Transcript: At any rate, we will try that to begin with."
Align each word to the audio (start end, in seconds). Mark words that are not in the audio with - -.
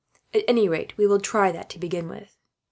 At 0.33 0.43
any 0.47 0.67
rate, 0.67 0.97
we 0.97 1.05
will 1.05 1.19
try 1.19 1.51
that 1.51 1.69
to 1.69 1.77
begin 1.77 2.09
with." 2.09 2.35